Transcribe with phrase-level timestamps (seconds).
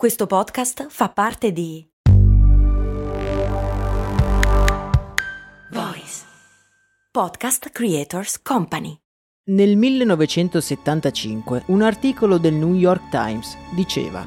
[0.00, 1.86] Questo podcast fa parte di
[5.72, 6.24] Voice
[7.12, 8.96] Podcast Creators Company.
[9.50, 14.26] Nel 1975 un articolo del New York Times diceva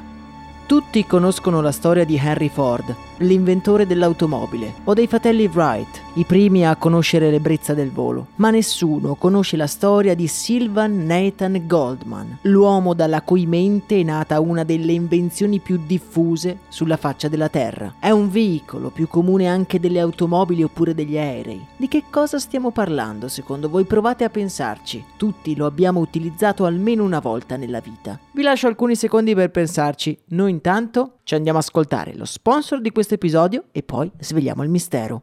[0.68, 6.66] Tutti conoscono la storia di Henry Ford, l'inventore dell'automobile, o dei fratelli Wright, i primi
[6.66, 12.94] a conoscere l'ebbrezza del volo, ma nessuno conosce la storia di Sylvan Nathan Goldman, l'uomo
[12.94, 17.94] dalla cui mente è nata una delle invenzioni più diffuse sulla faccia della Terra.
[17.98, 21.64] È un veicolo più comune anche delle automobili oppure degli aerei.
[21.76, 23.84] Di che cosa stiamo parlando secondo voi?
[23.84, 25.04] Provate a pensarci.
[25.16, 28.18] Tutti lo abbiamo utilizzato almeno una volta nella vita.
[28.32, 30.16] Vi lascio alcuni secondi per pensarci.
[30.28, 35.22] Noi intanto ci andiamo ascoltare lo sponsor di questo episodio e poi svegliamo il mistero.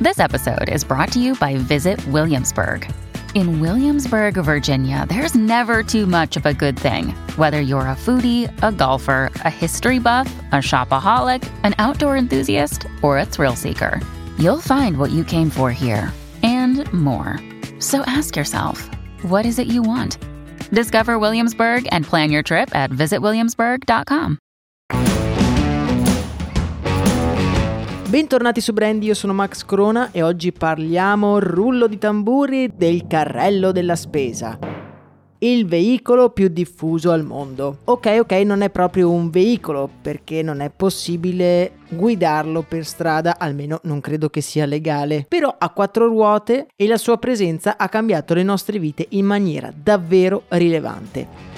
[0.00, 2.86] This episode is brought to you by Visit Williamsburg.
[3.34, 7.14] In Williamsburg, Virginia, there's never too much of a good thing.
[7.36, 13.18] Whether you're a foodie, a golfer, a history buff, a shopaholic, an outdoor enthusiast, or
[13.18, 14.00] a thrill seeker,
[14.38, 17.38] you'll find what you came for here and more.
[17.78, 18.88] So ask yourself,
[19.22, 20.18] what is it you want?
[20.70, 24.38] Discover Williamsburg and plan your trip at visitwilliamsburg.com.
[28.08, 33.72] Bentornati su Brandy, io sono Max Corona e oggi parliamo, rullo di tamburi, del carrello
[33.72, 34.75] della spesa.
[35.38, 37.78] Il veicolo più diffuso al mondo.
[37.84, 43.80] Ok, ok, non è proprio un veicolo perché non è possibile guidarlo per strada, almeno
[43.82, 45.26] non credo che sia legale.
[45.28, 49.70] Però ha quattro ruote e la sua presenza ha cambiato le nostre vite in maniera
[49.74, 51.55] davvero rilevante.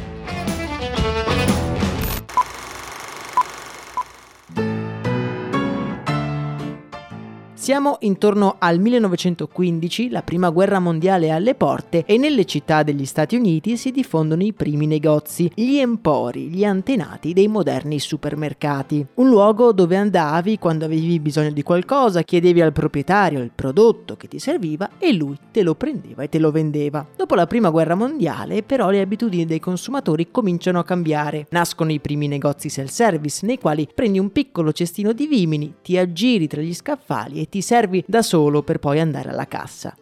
[7.68, 13.04] Siamo intorno al 1915, la prima guerra mondiale è alle porte e nelle città degli
[13.04, 19.04] Stati Uniti si diffondono i primi negozi, gli empori, gli antenati dei moderni supermercati.
[19.16, 24.28] Un luogo dove andavi quando avevi bisogno di qualcosa, chiedevi al proprietario il prodotto che
[24.28, 27.06] ti serviva e lui te lo prendeva e te lo vendeva.
[27.14, 31.46] Dopo la prima guerra mondiale però le abitudini dei consumatori cominciano a cambiare.
[31.50, 36.46] Nascono i primi negozi self-service nei quali prendi un piccolo cestino di vimini, ti aggiri
[36.46, 39.94] tra gli scaffali e ti servi da solo per poi andare alla cassa.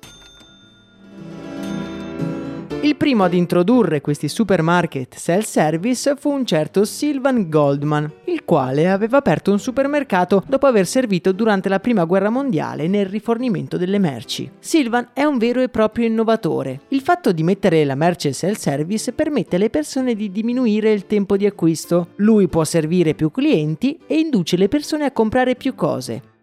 [2.87, 9.17] Il primo ad introdurre questi supermarket self-service fu un certo Sylvan Goldman, il quale aveva
[9.17, 14.49] aperto un supermercato dopo aver servito durante la prima guerra mondiale nel rifornimento delle merci.
[14.61, 16.83] Sylvan è un vero e proprio innovatore.
[16.91, 21.45] Il fatto di mettere la merce self-service permette alle persone di diminuire il tempo di
[21.45, 22.11] acquisto.
[22.19, 26.35] Lui può servire più clienti e induce le persone a comprare più cose.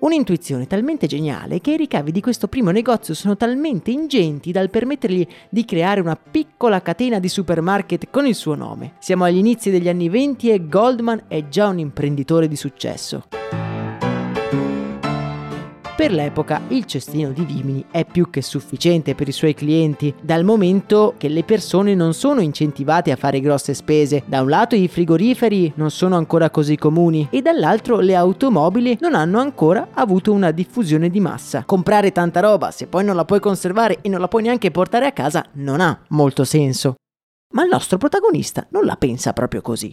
[0.00, 5.26] Un'intuizione talmente geniale che i ricavi di questo primo negozio sono talmente ingenti dal permettergli
[5.48, 8.92] di creare una piccola catena di supermarket con il suo nome.
[9.00, 13.24] Siamo agli inizi degli anni 20 e Goldman è già un imprenditore di successo.
[15.98, 20.44] Per l'epoca il cestino di vimini è più che sufficiente per i suoi clienti, dal
[20.44, 24.22] momento che le persone non sono incentivate a fare grosse spese.
[24.24, 29.16] Da un lato i frigoriferi non sono ancora così comuni e dall'altro le automobili non
[29.16, 31.64] hanno ancora avuto una diffusione di massa.
[31.66, 35.06] Comprare tanta roba se poi non la puoi conservare e non la puoi neanche portare
[35.06, 36.94] a casa non ha molto senso.
[37.54, 39.92] Ma il nostro protagonista non la pensa proprio così.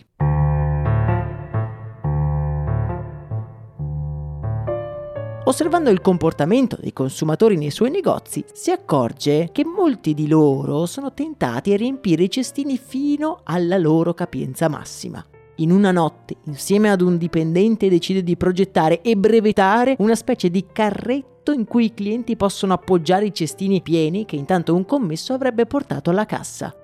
[5.47, 11.13] Osservando il comportamento dei consumatori nei suoi negozi, si accorge che molti di loro sono
[11.13, 15.23] tentati a riempire i cestini fino alla loro capienza massima.
[15.57, 20.65] In una notte, insieme ad un dipendente, decide di progettare e brevettare una specie di
[20.73, 25.67] carretto in cui i clienti possono appoggiare i cestini pieni che intanto un commesso avrebbe
[25.67, 26.75] portato alla cassa.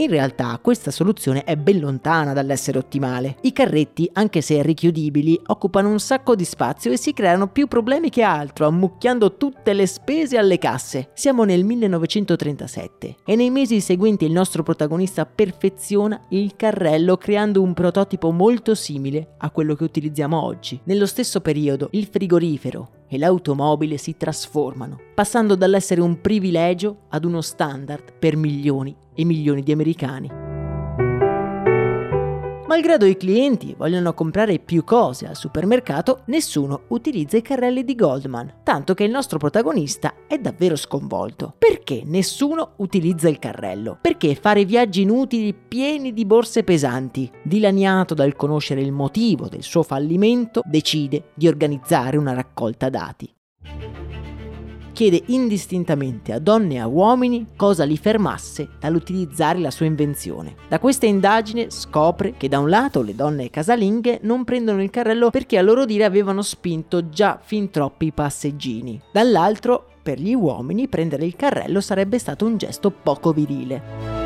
[0.00, 3.36] In realtà questa soluzione è ben lontana dall'essere ottimale.
[3.42, 8.08] I carretti, anche se richiudibili, occupano un sacco di spazio e si creano più problemi
[8.08, 11.10] che altro, ammucchiando tutte le spese alle casse.
[11.12, 17.74] Siamo nel 1937 e nei mesi seguenti il nostro protagonista perfeziona il carrello creando un
[17.74, 20.80] prototipo molto simile a quello che utilizziamo oggi.
[20.84, 27.40] Nello stesso periodo il frigorifero, e l'automobile si trasformano, passando dall'essere un privilegio ad uno
[27.40, 30.39] standard per milioni e milioni di americani.
[32.70, 38.58] Malgrado i clienti vogliano comprare più cose al supermercato, nessuno utilizza i carrelli di Goldman,
[38.62, 41.52] tanto che il nostro protagonista è davvero sconvolto.
[41.58, 43.98] Perché nessuno utilizza il carrello?
[44.00, 47.28] Perché fare viaggi inutili pieni di borse pesanti?
[47.42, 53.28] Dilaniato dal conoscere il motivo del suo fallimento, decide di organizzare una raccolta dati.
[55.00, 60.56] Chiede indistintamente a donne e a uomini cosa li fermasse dall'utilizzare la sua invenzione.
[60.68, 65.30] Da questa indagine scopre che da un lato le donne casalinghe non prendono il carrello
[65.30, 69.00] perché a loro dire avevano spinto già fin troppi passeggini.
[69.10, 74.19] Dall'altro, per gli uomini prendere il carrello sarebbe stato un gesto poco virile.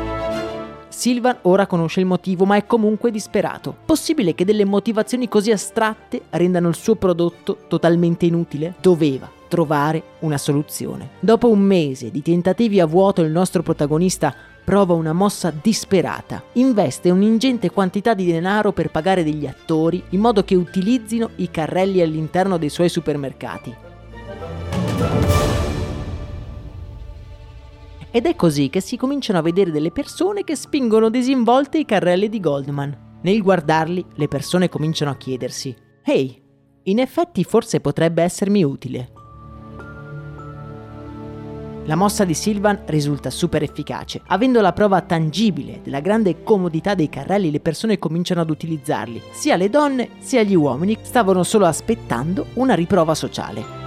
[0.95, 3.75] Silvan ora conosce il motivo, ma è comunque disperato.
[3.85, 8.75] Possibile che delle motivazioni così astratte rendano il suo prodotto totalmente inutile?
[8.79, 11.09] Doveva trovare una soluzione.
[11.19, 14.33] Dopo un mese di tentativi a vuoto, il nostro protagonista
[14.63, 16.41] prova una mossa disperata.
[16.53, 22.01] Investe un'ingente quantità di denaro per pagare degli attori in modo che utilizzino i carrelli
[22.01, 23.75] all'interno dei suoi supermercati.
[28.15, 32.29] Ed è così che si cominciano a vedere delle persone che spingono disinvolte i carrelli
[32.29, 33.19] di Goldman.
[33.21, 36.41] Nel guardarli, le persone cominciano a chiedersi: Ehi,
[36.83, 39.11] in effetti forse potrebbe essermi utile.
[41.83, 44.21] La mossa di Silvan risulta super efficace.
[44.27, 49.21] Avendo la prova tangibile della grande comodità dei carrelli, le persone cominciano ad utilizzarli.
[49.31, 53.84] Sia le donne sia gli uomini stavano solo aspettando una riprova sociale.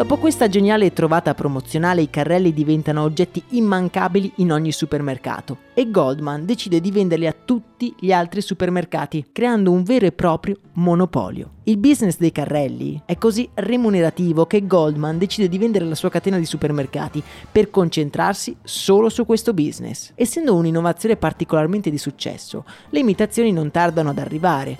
[0.00, 6.46] Dopo questa geniale trovata promozionale i carrelli diventano oggetti immancabili in ogni supermercato e Goldman
[6.46, 11.50] decide di venderli a tutti gli altri supermercati, creando un vero e proprio monopolio.
[11.64, 16.38] Il business dei carrelli è così remunerativo che Goldman decide di vendere la sua catena
[16.38, 17.22] di supermercati
[17.52, 20.12] per concentrarsi solo su questo business.
[20.14, 24.78] Essendo un'innovazione particolarmente di successo, le imitazioni non tardano ad arrivare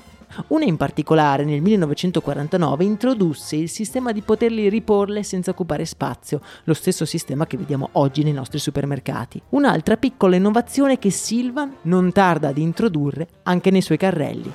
[0.48, 6.74] una in particolare nel 1949 introdusse il sistema di poterli riporle senza occupare spazio, lo
[6.74, 9.40] stesso sistema che vediamo oggi nei nostri supermercati.
[9.50, 14.52] Un'altra piccola innovazione che Silvan non tarda ad introdurre anche nei suoi carrelli.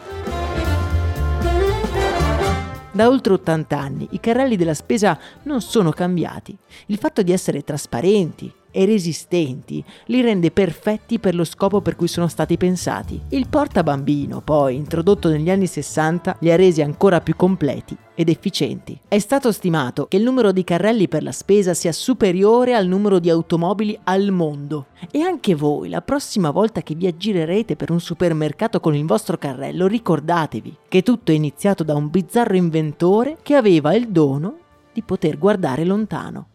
[2.96, 6.58] Da oltre 80 anni i carrelli della spesa non sono cambiati.
[6.86, 12.10] Il fatto di essere trasparenti, e resistenti li rende perfetti per lo scopo per cui
[12.10, 13.20] sono stati pensati.
[13.30, 19.00] Il portabambino, poi, introdotto negli anni 60, li ha resi ancora più completi ed efficienti.
[19.08, 23.20] È stato stimato che il numero di carrelli per la spesa sia superiore al numero
[23.20, 24.88] di automobili al mondo.
[25.10, 29.38] E anche voi, la prossima volta che vi aggirerete per un supermercato con il vostro
[29.38, 34.58] carrello, ricordatevi che tutto è iniziato da un bizzarro inventore che aveva il dono
[34.92, 36.48] di poter guardare lontano.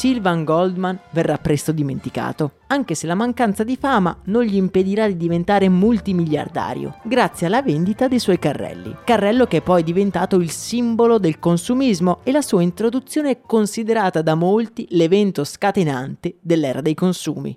[0.00, 5.18] Sylvan Goldman verrà presto dimenticato, anche se la mancanza di fama non gli impedirà di
[5.18, 8.96] diventare multimiliardario, grazie alla vendita dei suoi carrelli.
[9.04, 14.22] Carrello che è poi diventato il simbolo del consumismo e la sua introduzione è considerata
[14.22, 17.54] da molti l'evento scatenante dell'era dei consumi.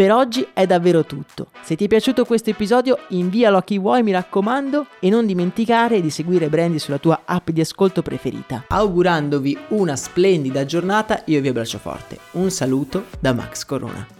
[0.00, 1.48] Per oggi è davvero tutto.
[1.60, 6.00] Se ti è piaciuto questo episodio invialo a chi vuoi mi raccomando e non dimenticare
[6.00, 8.64] di seguire Brandy sulla tua app di ascolto preferita.
[8.68, 12.18] Augurandovi una splendida giornata io vi abbraccio forte.
[12.30, 14.19] Un saluto da Max Corona.